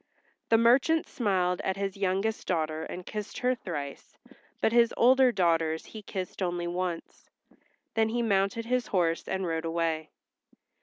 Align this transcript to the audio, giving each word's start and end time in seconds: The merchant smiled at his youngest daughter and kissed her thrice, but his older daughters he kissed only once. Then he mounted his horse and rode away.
The 0.49 0.57
merchant 0.57 1.07
smiled 1.07 1.61
at 1.61 1.77
his 1.77 1.95
youngest 1.95 2.47
daughter 2.47 2.81
and 2.85 3.05
kissed 3.05 3.37
her 3.37 3.53
thrice, 3.53 4.17
but 4.59 4.71
his 4.71 4.91
older 4.97 5.31
daughters 5.31 5.85
he 5.85 6.01
kissed 6.01 6.41
only 6.41 6.65
once. 6.65 7.29
Then 7.93 8.09
he 8.09 8.23
mounted 8.23 8.65
his 8.65 8.87
horse 8.87 9.27
and 9.27 9.45
rode 9.45 9.63
away. 9.65 10.09